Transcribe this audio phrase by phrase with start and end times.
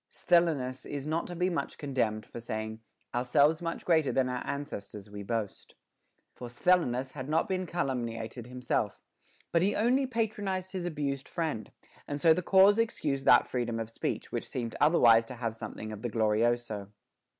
[0.09, 2.79] Sthenelus is not to be much condemned for saying,
[3.13, 5.75] Ourselves much greater than our ancestors We boast;*
[6.33, 9.03] for Sthenelus had not been calumniated himself,
[9.51, 11.71] but he only patronized his abused friend;
[12.07, 15.55] and so the cause ex cused that freedom of speech, which seemed otherwise to have
[15.55, 16.87] something of the glorioso.